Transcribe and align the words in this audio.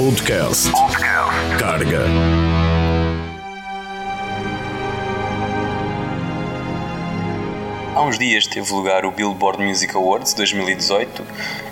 Podcast. 0.00 0.72
Carga. 1.58 2.06
Há 7.94 8.00
uns 8.00 8.18
dias 8.18 8.46
teve 8.46 8.72
lugar 8.72 9.04
o 9.04 9.10
Billboard 9.10 9.62
Music 9.62 9.94
Awards 9.94 10.32
2018 10.32 11.22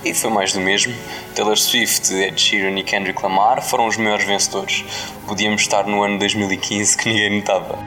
e 0.04 0.12
foi 0.12 0.28
mais 0.30 0.52
do 0.52 0.60
mesmo. 0.60 0.94
Taylor 1.34 1.56
Swift, 1.56 2.12
Ed 2.12 2.38
Sheeran 2.38 2.78
e 2.78 2.82
Kendrick 2.82 3.22
Lamar 3.22 3.62
foram 3.62 3.86
os 3.86 3.96
maiores 3.96 4.26
vencedores. 4.26 4.84
Podíamos 5.26 5.62
estar 5.62 5.86
no 5.86 6.02
ano 6.02 6.18
2015 6.18 6.98
que 6.98 7.08
ninguém 7.08 7.38
notava. 7.38 7.78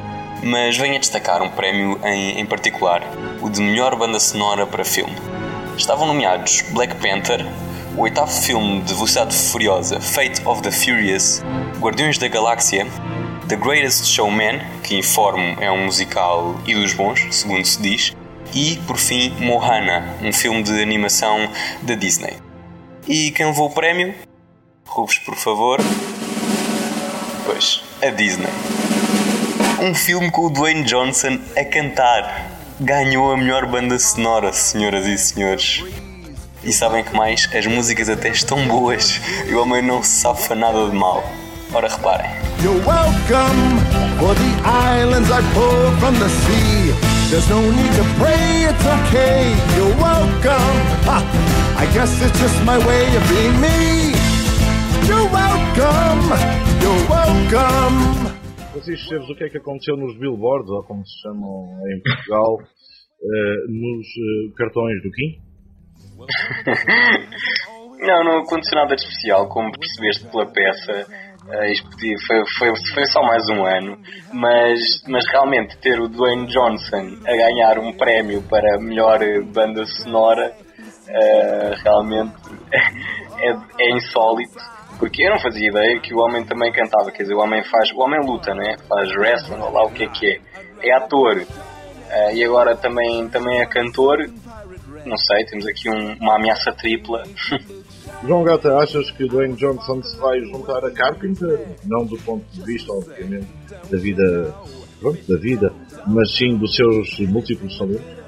Mas 0.41 0.75
venho 0.75 0.95
a 0.95 0.99
destacar 0.99 1.43
um 1.43 1.49
prémio 1.49 1.99
em, 2.03 2.39
em 2.39 2.45
particular, 2.47 3.03
o 3.43 3.47
de 3.47 3.61
melhor 3.61 3.95
banda 3.95 4.19
sonora 4.19 4.65
para 4.65 4.83
filme. 4.83 5.15
Estavam 5.77 6.07
nomeados 6.07 6.63
Black 6.71 6.95
Panther, 6.95 7.45
o 7.95 8.01
oitavo 8.01 8.31
filme 8.31 8.81
de 8.81 8.93
Velocidade 8.93 9.35
Furiosa, 9.35 9.99
Fate 9.99 10.41
of 10.45 10.61
the 10.61 10.71
Furious, 10.71 11.41
Guardiões 11.79 12.17
da 12.17 12.27
Galáxia, 12.27 12.87
The 13.47 13.55
Greatest 13.55 14.05
Showman, 14.05 14.61
que 14.83 14.95
informo 14.97 15.61
é 15.61 15.69
um 15.71 15.85
musical 15.85 16.59
e 16.65 16.73
dos 16.73 16.93
bons, 16.93 17.27
segundo 17.31 17.65
se 17.65 17.81
diz, 17.81 18.13
e, 18.53 18.77
por 18.87 18.97
fim, 18.97 19.31
Moana, 19.39 20.15
um 20.21 20.31
filme 20.31 20.63
de 20.63 20.81
animação 20.81 21.49
da 21.81 21.95
Disney. 21.95 22.37
E 23.07 23.31
quem 23.31 23.45
levou 23.45 23.67
o 23.67 23.73
prémio? 23.73 24.13
Rubens, 24.85 25.19
por 25.19 25.35
favor. 25.35 25.79
Pois, 27.45 27.83
a 28.01 28.09
Disney. 28.09 28.49
Um 29.81 29.95
filme 29.95 30.29
com 30.31 30.45
o 30.45 30.49
Dwayne 30.49 30.83
Johnson 30.83 31.39
a 31.57 31.63
cantar. 31.65 32.51
Ganhou 32.79 33.31
a 33.31 33.37
melhor 33.37 33.65
banda 33.65 33.97
sonora, 33.97 34.53
senhoras 34.53 35.05
e 35.05 35.17
senhores. 35.17 35.83
E 36.63 36.71
sabem 36.71 37.03
que 37.03 37.15
mais? 37.15 37.49
As 37.55 37.65
músicas 37.65 38.07
até 38.07 38.29
estão 38.29 38.67
boas 38.67 39.19
e 39.49 39.53
o 39.55 39.61
homem 39.61 39.81
não 39.81 40.03
se 40.03 40.21
safa 40.21 40.53
nada 40.53 40.91
de 40.91 40.95
mal. 40.95 41.23
Ora, 41.73 41.87
reparem. 41.87 42.29
You're 42.61 42.77
welcome 42.85 43.81
for 44.19 44.35
the 44.35 44.53
islands 44.69 45.31
I 45.31 45.41
pulled 45.55 45.97
from 45.99 46.13
the 46.19 46.29
sea. 46.29 46.93
There's 47.31 47.49
no 47.49 47.61
need 47.61 47.93
to 47.97 48.05
pray, 48.19 48.69
it's 48.69 48.85
okay. 48.85 49.55
You're 49.75 49.95
welcome. 49.97 50.77
Ha, 51.09 51.25
I 51.79 51.85
guess 51.95 52.21
it's 52.21 52.37
just 52.39 52.63
my 52.63 52.77
way 52.77 53.09
of 53.17 53.23
being 53.27 53.57
me. 53.59 54.13
You're 55.09 55.29
welcome. 55.33 56.21
You're 56.77 57.09
welcome. 57.09 58.37
Francisco 58.71 59.15
o 59.15 59.35
que 59.35 59.45
é 59.45 59.49
que 59.49 59.57
aconteceu 59.57 59.97
nos 59.97 60.15
billboards, 60.19 60.69
ou 60.69 60.83
como 60.83 61.03
se 61.03 61.21
chamam 61.23 61.65
em 61.89 62.01
Portugal, 62.03 62.59
eh, 62.61 63.65
nos 63.67 64.05
eh, 64.05 64.53
cartões 64.55 65.01
do 65.01 65.09
Kim? 65.09 65.50
Não, 68.01 68.23
não 68.23 68.39
aconteceu 68.39 68.75
nada 68.75 68.95
de 68.95 69.01
especial, 69.03 69.47
como 69.47 69.71
percebeste 69.71 70.25
pela 70.29 70.45
peça. 70.47 71.05
eh, 71.51 71.73
foi, 72.27 72.43
foi, 72.57 72.73
foi 72.93 73.05
só 73.05 73.21
mais 73.21 73.47
um 73.49 73.63
ano, 73.63 73.97
mas, 74.33 74.79
mas 75.07 75.23
realmente 75.31 75.77
ter 75.77 75.99
o 75.99 76.07
Dwayne 76.07 76.47
Johnson 76.47 77.19
a 77.27 77.31
ganhar 77.31 77.77
um 77.77 77.93
prémio 77.93 78.41
para 78.43 78.79
melhor 78.79 79.19
banda 79.53 79.85
sonora 79.85 80.51
eh, 81.07 81.75
realmente 81.83 82.33
é, 83.39 83.51
é 83.79 83.91
insólito. 83.91 84.57
Porque 84.97 85.23
eu 85.23 85.31
não 85.31 85.39
fazia 85.39 85.67
ideia 85.67 85.99
que 85.99 86.13
o 86.13 86.19
homem 86.19 86.45
também 86.45 86.71
cantava, 86.71 87.11
quer 87.11 87.23
dizer, 87.23 87.33
o 87.33 87.39
homem 87.39 87.63
faz, 87.63 87.91
o 87.91 87.99
homem 87.99 88.19
luta, 88.23 88.53
né? 88.53 88.77
Faz 88.87 89.11
wrestling, 89.15 89.59
ou 89.59 89.71
lá 89.71 89.83
o 89.83 89.91
que 89.91 90.03
é 90.03 90.07
que 90.07 90.27
é. 90.27 90.39
É 90.83 90.93
ator. 90.93 91.43
Eh, 92.09 92.35
e 92.35 92.43
agora 92.43 92.75
também, 92.75 93.27
também 93.29 93.61
é 93.61 93.65
cantor. 93.65 94.19
Não 95.05 95.17
sei, 95.17 95.45
temos 95.45 95.65
aqui 95.67 95.89
um- 95.89 96.13
uma 96.21 96.35
ameaça 96.35 96.71
tripla. 96.73 97.23
João 98.25 98.43
Gata, 98.43 98.77
achas 98.77 99.09
que 99.11 99.25
Dwayne 99.27 99.55
Johnson 99.55 100.01
se 100.03 100.17
vai 100.17 100.39
juntar 100.41 100.83
a 100.85 100.91
Carpenter? 100.91 101.59
Não 101.85 102.05
do 102.05 102.17
ponto 102.17 102.43
de 102.51 102.61
vista, 102.63 102.91
obviamente, 102.93 103.47
da 103.89 103.97
vida, 103.97 104.53
pronto, 104.99 105.19
da 105.27 105.37
vida, 105.39 105.73
mas 106.07 106.31
sim 106.35 106.55
dos 106.57 106.75
seus 106.75 107.19
múltiplos 107.29 107.77
talentos? 107.77 108.21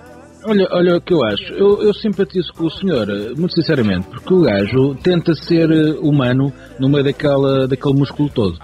Olha, 0.46 0.68
olha 0.72 0.98
o 0.98 1.02
que 1.02 1.14
eu 1.14 1.24
acho. 1.24 1.54
Eu, 1.54 1.82
eu 1.82 1.94
simpatizo 1.94 2.52
com 2.54 2.66
o 2.66 2.72
senhor, 2.72 3.08
muito 3.38 3.54
sinceramente, 3.56 4.08
porque 4.08 4.34
o 4.34 4.42
gajo 4.42 4.94
tenta 4.96 5.34
ser 5.36 5.72
eh, 5.72 5.92
humano 6.02 6.52
no 6.78 6.90
meio 6.90 7.04
daquela, 7.04 7.66
daquele 7.66 7.94
músculo 7.96 8.30
todo. 8.30 8.58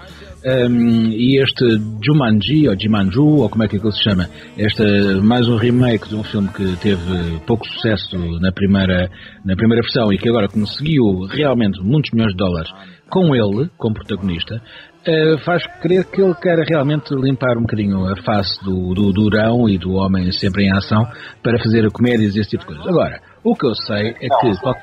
Ahm, 0.44 1.10
e 1.12 1.38
este 1.42 1.64
Jumanji, 2.02 2.66
ou 2.66 2.74
Jimanju, 2.78 3.22
ou 3.42 3.48
como 3.50 3.62
é 3.62 3.68
que 3.68 3.76
ele 3.76 3.92
se 3.92 4.02
chama, 4.02 4.26
este 4.56 4.82
mais 5.22 5.46
um 5.46 5.56
remake 5.56 6.08
de 6.08 6.16
um 6.16 6.24
filme 6.24 6.48
que 6.48 6.76
teve 6.78 7.40
pouco 7.46 7.66
sucesso 7.66 8.16
na 8.40 8.50
primeira, 8.50 9.10
na 9.44 9.54
primeira 9.54 9.82
versão 9.82 10.10
e 10.10 10.16
que 10.16 10.28
agora 10.30 10.48
conseguiu 10.48 11.26
realmente 11.28 11.78
muitos 11.82 12.10
milhões 12.12 12.32
de 12.32 12.38
dólares 12.38 12.70
com 13.10 13.34
ele, 13.34 13.68
como 13.76 13.94
protagonista, 13.94 14.62
eh, 15.04 15.36
faz 15.44 15.62
crer 15.82 16.04
que 16.10 16.22
ele 16.22 16.34
quer 16.36 16.58
realmente 16.66 17.12
limpar 17.14 17.58
um 17.58 17.62
bocadinho 17.62 18.06
a 18.06 18.16
face 18.22 18.64
do, 18.64 18.94
do 18.94 19.12
durão 19.12 19.68
e 19.68 19.76
do 19.76 19.92
homem 19.92 20.30
sempre 20.32 20.64
em 20.64 20.72
ação 20.72 21.06
para 21.42 21.58
fazer 21.58 21.90
comédias 21.90 22.34
e 22.34 22.40
esse 22.40 22.50
tipo 22.50 22.62
de 22.62 22.68
coisas. 22.68 22.86
Agora, 22.86 23.20
o 23.44 23.54
que 23.54 23.66
eu 23.66 23.74
sei 23.74 24.14
é 24.20 24.28
que. 24.40 24.60
qual- 24.62 24.74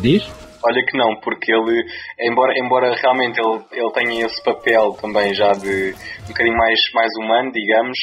Diz? 0.00 0.22
Olha 0.64 0.82
que 0.84 0.98
não, 0.98 1.14
porque 1.22 1.52
ele, 1.52 1.84
embora, 2.20 2.52
embora 2.58 2.94
realmente 3.00 3.38
ele, 3.40 3.60
ele 3.72 3.92
tenha 3.92 4.26
esse 4.26 4.42
papel 4.42 4.92
também 5.00 5.32
já 5.34 5.52
de 5.52 5.94
um 6.24 6.28
bocadinho 6.28 6.56
mais, 6.56 6.80
mais 6.94 7.08
humano, 7.20 7.52
digamos, 7.52 7.96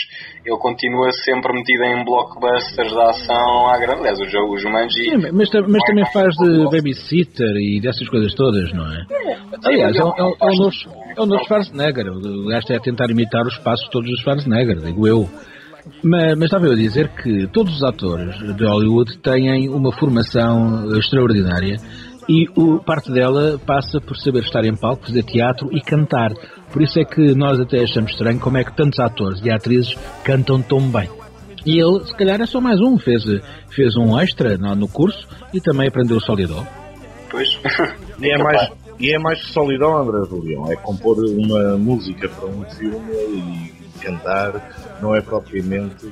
ele 0.45 0.57
continua 0.57 1.11
sempre 1.25 1.51
metido 1.53 1.83
em 1.83 2.03
blockbusters 2.05 2.91
de 2.91 2.99
ação 3.01 3.67
à 3.67 3.77
grande. 3.77 3.99
Aliás, 3.99 4.19
o, 4.19 4.25
Jo- 4.25 4.47
o 4.49 4.57
Jumanji. 4.57 5.03
Sim, 5.03 5.17
mas, 5.17 5.49
mas 5.67 5.83
também 5.85 6.05
faz 6.13 6.33
de 6.35 6.63
babysitter 6.71 7.55
e 7.57 7.81
dessas 7.81 8.07
coisas 8.07 8.33
todas, 8.35 8.71
não 8.73 8.85
é? 8.85 9.05
Aliás, 9.65 9.95
é, 9.95 10.03
um- 10.03 10.13
é, 10.17 10.23
um- 10.23 10.35
é 10.41 10.45
um 10.45 10.55
novo, 10.55 10.71
é 11.17 11.21
um 11.21 11.25
novo 11.25 11.43
Schwarzenegger. 11.45 12.07
O 12.07 12.47
gajo 12.47 12.65
é 12.71 12.79
tentar 12.79 13.09
imitar 13.09 13.45
os 13.45 13.57
passos 13.59 13.87
todos 13.89 14.09
dos 14.09 14.21
Schwarzenegger, 14.21 14.77
digo 14.77 15.05
eu. 15.07 15.29
Mas, 16.03 16.33
mas 16.35 16.45
estava 16.45 16.65
eu 16.65 16.71
a 16.71 16.75
dizer 16.75 17.09
que 17.09 17.45
todos 17.53 17.75
os 17.75 17.83
atores 17.83 18.35
de 18.55 18.65
Hollywood 18.65 19.19
têm 19.19 19.69
uma 19.69 19.91
formação 19.91 20.83
extraordinária 20.97 21.75
e 22.27 22.47
o, 22.55 22.79
parte 22.79 23.11
dela 23.11 23.59
passa 23.65 24.01
por 24.01 24.17
saber 24.17 24.43
estar 24.43 24.65
em 24.65 24.75
palco, 24.75 25.05
fazer 25.05 25.23
teatro 25.23 25.69
e 25.71 25.81
cantar. 25.81 26.33
Por 26.71 26.81
isso 26.81 26.99
é 26.99 27.05
que 27.05 27.33
nós 27.35 27.59
até 27.59 27.81
achamos 27.81 28.11
estranho 28.11 28.39
como 28.39 28.57
é 28.57 28.63
que 28.63 28.75
tantos 28.75 28.99
atores 28.99 29.39
e 29.43 29.49
atrizes 29.49 29.95
cantam 30.23 30.61
tão 30.61 30.79
bem. 30.79 31.09
E 31.65 31.79
ele, 31.79 32.05
se 32.05 32.15
calhar, 32.15 32.39
é 32.41 32.45
só 32.45 32.61
mais 32.61 32.79
um. 32.79 32.97
Fez, 32.97 33.23
fez 33.69 33.95
um 33.95 34.19
extra 34.19 34.57
no, 34.57 34.87
curso 34.87 35.27
e 35.53 35.59
também 35.59 35.87
aprendeu 35.87 36.19
solidó. 36.19 36.65
Pois. 37.29 37.59
E 38.17 38.29
é 38.29 38.37
mais, 38.37 38.71
e 38.97 39.13
é 39.13 39.19
mais 39.19 39.43
que 39.43 39.51
solidão, 39.51 39.97
André 39.97 40.23
Julião. 40.29 40.71
É 40.71 40.75
compor 40.77 41.17
uma 41.17 41.77
música 41.77 42.29
para 42.29 42.45
um 42.45 42.63
filme 42.63 43.11
e 43.11 43.84
cantar, 44.05 44.99
não 45.01 45.15
é 45.15 45.21
propriamente 45.21 46.07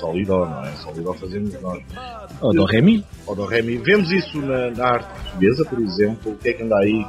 solidó, 0.00 0.46
não 0.46 0.64
é? 0.64 0.72
Solidó 0.72 1.12
fazemos 1.14 1.60
nós. 1.60 1.82
Ou 2.40 2.52
do 2.52 2.64
Remy. 2.64 3.04
Ou 3.26 3.36
do 3.36 3.46
Remy. 3.46 3.78
Vemos 3.78 4.10
isso 4.10 4.40
na, 4.42 4.70
na 4.70 4.86
arte 4.86 5.08
portuguesa, 5.22 5.64
por 5.64 5.78
exemplo. 5.80 6.32
O 6.32 6.36
que 6.36 6.48
é 6.48 6.52
que 6.52 6.62
anda 6.62 6.76
aí 6.78 7.04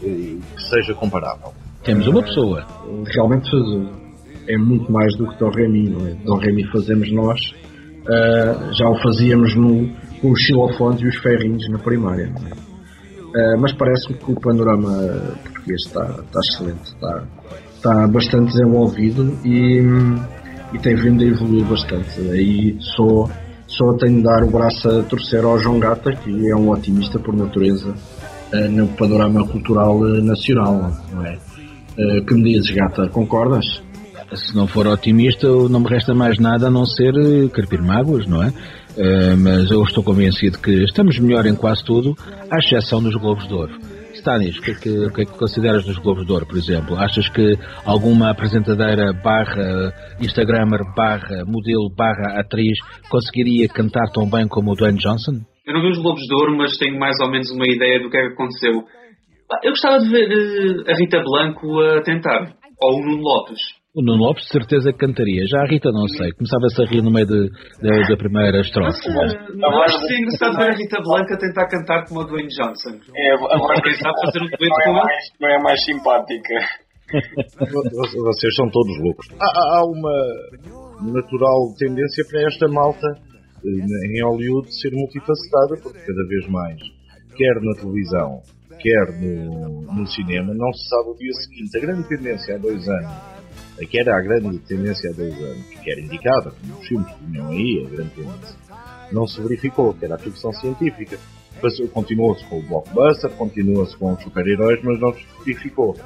que, 0.00 0.06
eh, 0.06 0.38
que 0.56 0.62
seja 0.62 0.94
comparável? 0.94 1.52
Temos 1.84 2.06
uma 2.06 2.22
pessoa. 2.22 2.64
realmente 3.14 3.50
é 4.48 4.56
muito 4.56 4.90
mais 4.90 5.16
do 5.16 5.28
que 5.28 5.38
Dó 5.38 5.50
Remi, 5.50 5.88
não 5.88 6.06
é? 6.06 6.14
Dó 6.24 6.36
Remi 6.36 6.64
fazemos 6.70 7.12
nós, 7.12 7.40
ah, 8.08 8.70
já 8.72 8.88
o 8.88 9.02
fazíamos 9.02 9.54
no, 9.56 9.88
com 10.20 10.30
os 10.30 10.40
xilofones 10.40 11.00
e 11.00 11.06
os 11.06 11.16
ferrinhos 11.18 11.68
na 11.70 11.78
primária, 11.78 12.26
não 12.28 12.46
é? 12.46 12.50
Ah, 13.34 13.56
mas 13.58 13.72
parece-me 13.72 14.18
que 14.18 14.32
o 14.32 14.40
panorama 14.40 15.36
português 15.42 15.86
está, 15.86 16.04
está 16.04 16.40
excelente, 16.40 16.84
está, 16.84 17.24
está 17.82 18.06
bastante 18.06 18.52
desenvolvido 18.52 19.36
e, 19.44 19.82
e 20.72 20.78
tem 20.78 20.94
vindo 20.94 21.24
a 21.24 21.26
evoluir 21.26 21.64
bastante. 21.64 22.20
Aí 22.30 22.76
só, 22.78 23.28
só 23.66 23.92
tenho 23.94 24.18
de 24.18 24.22
dar 24.22 24.44
o 24.44 24.50
braço 24.50 24.88
a 24.88 25.02
torcer 25.02 25.44
ao 25.44 25.58
João 25.58 25.80
Gata, 25.80 26.12
que 26.12 26.48
é 26.48 26.54
um 26.54 26.70
otimista 26.70 27.18
por 27.18 27.34
natureza 27.34 27.92
ah, 28.52 28.68
no 28.68 28.86
panorama 28.86 29.44
cultural 29.48 30.00
ah, 30.04 30.22
nacional, 30.22 30.92
não 31.12 31.26
é? 31.26 31.36
Ah, 31.98 32.24
que 32.24 32.34
me 32.34 32.52
dizes, 32.52 32.70
Gata, 32.70 33.08
concordas? 33.08 33.82
Se 34.32 34.54
não 34.54 34.66
for 34.66 34.86
otimista, 34.86 35.46
não 35.46 35.80
me 35.80 35.88
resta 35.88 36.14
mais 36.14 36.38
nada 36.38 36.68
a 36.68 36.70
não 36.70 36.86
ser 36.86 37.12
eh, 37.14 37.48
carpir 37.48 37.82
mágoas, 37.82 38.26
não 38.26 38.42
é? 38.42 38.50
Eh, 38.96 39.36
mas 39.36 39.70
eu 39.70 39.82
estou 39.82 40.02
convencido 40.02 40.58
que 40.58 40.84
estamos 40.84 41.18
melhor 41.18 41.44
em 41.44 41.54
quase 41.54 41.84
tudo, 41.84 42.16
à 42.50 42.56
exceção 42.56 43.02
dos 43.02 43.14
Globos 43.14 43.46
de 43.46 43.52
Ouro. 43.52 43.91
Stanis, 44.22 44.56
o 44.56 44.62
que, 44.62 44.70
é 44.70 44.74
que, 44.74 45.10
que 45.10 45.22
é 45.22 45.24
que 45.26 45.36
consideras 45.36 45.84
dos 45.84 45.98
Globos 45.98 46.24
de 46.24 46.32
Ouro, 46.32 46.46
por 46.46 46.56
exemplo? 46.56 46.96
Achas 46.96 47.28
que 47.28 47.58
alguma 47.84 48.30
apresentadeira 48.30 49.12
barra 49.12 49.92
Instagrammer 50.20 50.80
barra 50.94 51.44
modelo 51.44 51.90
barra 51.96 52.38
atriz 52.38 52.78
conseguiria 53.10 53.66
cantar 53.68 54.06
tão 54.14 54.30
bem 54.30 54.46
como 54.46 54.70
o 54.70 54.74
Dwayne 54.76 54.98
Johnson? 54.98 55.42
Eu 55.66 55.74
não 55.74 55.82
vi 55.82 55.90
os 55.90 55.98
Globos 55.98 56.22
de 56.22 56.34
Ouro, 56.34 56.56
mas 56.56 56.76
tenho 56.78 56.98
mais 56.98 57.16
ou 57.20 57.30
menos 57.30 57.50
uma 57.50 57.66
ideia 57.66 58.00
do 58.00 58.08
que 58.08 58.16
é 58.16 58.28
que 58.28 58.34
aconteceu. 58.34 58.82
Pá, 59.48 59.58
Eu 59.64 59.70
gostava 59.70 59.98
de 59.98 60.08
ver 60.08 60.30
eh, 60.30 60.92
a 60.92 60.96
Rita 60.96 61.20
Blanco 61.22 61.80
a 61.80 62.02
tentar, 62.02 62.54
ou 62.80 62.98
o 62.98 63.04
Nuno 63.04 63.22
Lopes. 63.22 63.81
O 63.94 64.00
Nuno 64.00 64.24
Lopes, 64.24 64.44
de 64.44 64.52
certeza 64.52 64.90
que 64.90 65.04
cantaria. 65.04 65.44
Já 65.46 65.60
a 65.60 65.68
Rita, 65.68 65.92
não 65.92 66.08
sei. 66.08 66.32
Começava-se 66.32 66.80
a 66.80 66.86
rir 66.88 67.02
no 67.02 67.12
meio 67.12 67.26
de, 67.26 67.44
de, 67.44 68.08
da 68.08 68.16
primeira 68.16 68.60
estrofe. 68.60 69.04
Não 69.52 69.82
acho 69.82 70.00
que 70.00 70.14
é 70.14 70.16
engraçado 70.16 70.56
ver 70.56 70.70
a 70.70 70.74
Rita 70.74 70.96
Blanca 71.04 71.36
tentar 71.36 71.68
cantar 71.68 72.08
como 72.08 72.22
a 72.22 72.24
Dwayne 72.24 72.48
Johnson. 72.48 72.96
É, 73.14 73.34
agora 73.34 73.76
tentar 73.84 74.12
fazer 74.24 74.40
um 74.40 74.48
dueto 74.48 74.64
não 74.64 74.80
é 74.80 74.84
com 74.84 74.90
ele. 74.90 74.98
mais, 74.98 75.24
não 75.38 75.48
é 75.48 75.58
mais 75.62 75.84
simpática. 75.84 76.54
Vocês 78.32 78.54
são 78.56 78.70
todos 78.70 78.96
loucos. 79.04 79.26
Há, 79.38 79.76
há 79.76 79.84
uma 79.84 81.12
natural 81.12 81.74
tendência 81.76 82.24
para 82.30 82.46
esta 82.48 82.68
malta 82.68 83.06
eh, 83.60 84.06
em 84.08 84.24
Hollywood 84.24 84.72
ser 84.72 84.90
multifacetada, 84.92 85.76
porque 85.82 86.00
cada 86.00 86.28
vez 86.28 86.48
mais, 86.48 86.80
quer 87.36 87.60
na 87.60 87.74
televisão, 87.76 88.40
quer 88.80 89.20
no, 89.20 89.82
no 89.82 90.06
cinema, 90.06 90.54
não 90.54 90.72
se 90.72 90.88
sabe 90.88 91.10
o 91.10 91.14
dia 91.14 91.32
seguinte. 91.44 91.76
A 91.76 91.80
grande 91.80 92.08
tendência 92.08 92.54
há 92.54 92.58
dois 92.58 92.88
anos, 92.88 93.41
que 93.88 93.98
era 93.98 94.16
a 94.16 94.20
grande 94.20 94.58
tendência 94.60 95.10
há 95.10 95.12
dois 95.12 95.34
anos, 95.34 95.66
que 95.66 95.90
era 95.90 96.00
indicada, 96.00 96.50
como 96.50 96.78
os 96.78 96.86
filmes 96.86 97.14
tinham 97.18 97.48
aí, 97.48 97.86
a 97.86 97.90
grande 97.90 98.10
tendência, 98.10 98.56
não 99.10 99.26
se 99.26 99.40
verificou, 99.40 99.94
que 99.94 100.04
era 100.04 100.14
a 100.14 100.18
ficção 100.18 100.52
científica. 100.52 101.18
Continuou-se 101.92 102.44
com 102.46 102.58
o 102.58 102.62
blockbuster, 102.62 103.30
continua-se 103.32 103.96
com 103.96 104.12
os 104.12 104.22
super-heróis, 104.22 104.80
mas 104.82 104.98
não 104.98 105.12
se 105.12 105.24
verificou. 105.44 105.96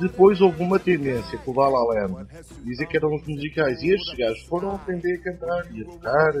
Depois 0.00 0.40
houve 0.40 0.62
uma 0.62 0.78
tendência 0.78 1.38
que 1.38 1.50
o 1.50 1.52
La 1.52 1.68
La 1.68 2.26
dizia 2.64 2.86
que 2.86 2.96
eram 2.96 3.14
os 3.14 3.26
musicais 3.26 3.82
e 3.82 3.94
estes 3.94 4.16
gajos 4.16 4.42
foram 4.46 4.74
aprender 4.74 5.14
a 5.14 5.18
cantar 5.18 5.66
e 5.72 5.82
a 5.82 5.84
tocar 5.84 6.32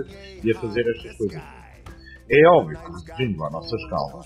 e 0.42 0.50
a 0.50 0.60
fazer 0.60 0.86
estas 0.88 1.16
coisas. 1.16 1.61
É 2.30 2.48
óbvio 2.48 2.78
que, 3.04 3.16
vindo 3.16 3.44
à 3.44 3.50
nossa 3.50 3.76
escala, 3.76 4.24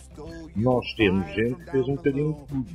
nós 0.54 0.84
temos 0.96 1.26
gente 1.34 1.64
que 1.64 1.70
fez 1.70 1.88
um 1.88 1.94
bocadinho 1.96 2.32
de 2.34 2.46
tudo. 2.46 2.66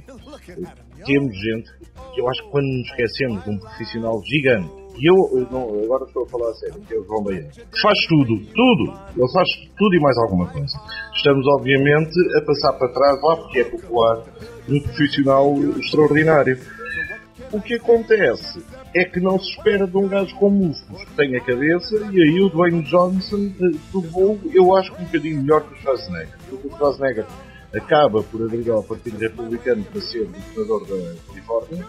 Temos 1.06 1.36
gente 1.38 1.72
que 2.14 2.22
eu 2.22 2.30
acho 2.30 2.44
que 2.44 2.50
quando 2.52 2.66
nos 2.66 2.90
esquecemos 2.90 3.44
de 3.44 3.50
um 3.50 3.60
profissional 3.60 4.22
gigante, 4.24 4.82
e 4.98 5.10
eu, 5.10 5.40
eu 5.40 5.48
não, 5.50 5.84
agora 5.84 6.04
estou 6.06 6.24
a 6.24 6.30
falar 6.30 6.50
a 6.50 6.54
sério, 6.56 6.82
que 6.82 6.94
é 6.94 6.98
o 6.98 7.04
João 7.06 7.24
Baiano, 7.24 7.50
faz 7.82 7.98
tudo, 8.08 8.38
tudo, 8.54 9.00
ele 9.16 9.32
faz 9.34 9.50
tudo 9.78 9.96
e 9.96 10.00
mais 10.00 10.18
alguma 10.18 10.48
coisa. 10.48 10.78
Estamos, 11.16 11.48
obviamente, 11.48 12.14
a 12.38 12.42
passar 12.46 12.74
para 12.74 12.94
trás 12.94 13.22
lá 13.24 13.38
porque 13.38 13.60
é 13.60 13.64
popular 13.64 14.24
um 14.70 14.80
profissional 14.82 15.56
extraordinário. 15.80 16.81
O 17.52 17.62
que 17.62 17.76
acontece 17.76 18.64
é 18.96 19.04
que 19.04 19.20
não 19.20 19.38
se 19.38 19.50
espera 19.52 19.86
de 19.86 19.98
um 19.98 20.08
gajo 20.08 20.34
com 20.38 20.50
músculos 20.50 21.04
que 21.04 21.12
tem 21.16 21.36
a 21.36 21.42
cabeça 21.42 21.98
e 22.12 22.22
aí 22.22 22.42
o 22.42 22.50
Dwayne 22.50 22.82
Johnson 22.84 23.52
eh, 23.60 23.78
provou, 23.92 24.40
eu 24.54 24.76
acho 24.76 24.94
que 24.94 25.02
um 25.02 25.06
bocadinho 25.06 25.42
melhor 25.42 25.62
que 25.64 25.74
o 25.74 25.78
Schwarzenegger. 25.78 26.38
Porque 26.50 26.68
o 26.68 26.72
Schwarzenegger 26.78 27.26
acaba 27.74 28.24
por 28.24 28.44
aderir 28.44 28.72
ao 28.72 28.84
Partido 28.84 29.18
Republicano 29.18 29.84
para 29.84 30.02
ser 30.02 30.30
governador 30.56 30.88
da 30.88 31.16
Califórnia 31.28 31.86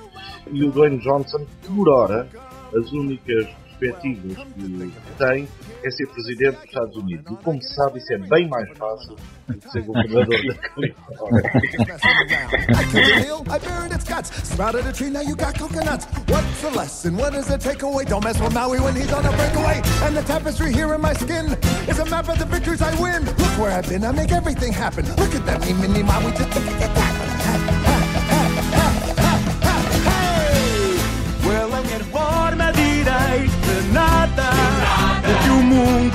e 0.51 0.65
o 0.65 0.71
Dwayne 0.71 0.99
Johnson, 0.99 1.47
por 1.67 1.89
hora, 1.89 2.29
as 2.77 2.93
únicas 2.93 3.47
perspectivas 3.83 4.37
que 4.37 5.19
tem 5.19 5.49
é 5.83 5.91
ser 5.91 6.07
presidente 6.07 6.55
dos 6.55 6.65
Estados 6.65 6.97
Unidos. 6.97 7.33
E 7.33 7.37
como 7.43 7.61
se 7.61 7.75
sabe, 7.75 7.99
isso 7.99 8.13
é 8.13 8.19
bem 8.19 8.49
mais 8.49 8.69
fácil 8.79 9.17
do 9.49 9.59
que 9.59 9.71
ser 9.71 9.83
governador 9.83 10.47
da 10.47 10.55
Califórnia. 10.55 11.43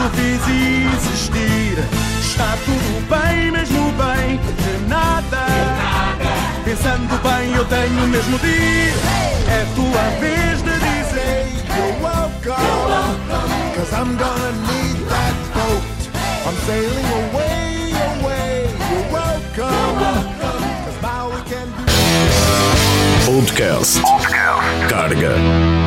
fez 0.10 0.42
existir. 0.48 1.84
Está 2.22 2.58
tudo 2.66 3.08
bem, 3.10 3.52
mesmo 3.52 3.92
bem, 3.94 4.38
de 4.38 4.88
nada. 4.88 5.46
Pensando 6.64 7.22
bem, 7.24 7.54
eu 7.56 7.66
tenho 7.66 8.08
mesmo 8.08 8.38
de 8.40 8.48
ir. 8.48 8.94
É 9.50 9.66
tua 9.76 10.04
vez 10.20 10.62
de 10.62 10.72
dizer. 10.80 11.48
You're 11.76 11.96
welcome, 12.02 13.18
cause 13.76 13.94
I'm 13.94 14.18
gonna 14.18 14.52
need 14.68 15.08
that 15.10 15.36
boat. 15.54 15.84
I'm 16.46 16.58
sailing 16.66 17.10
away, 17.32 17.92
away. 18.22 18.70
You're 18.90 19.08
welcome, 19.12 19.98
cause 20.84 21.02
Maui 21.02 21.42
can 21.50 21.68
do 21.78 21.86
Podcast. 23.26 24.02
Carga. 24.90 25.87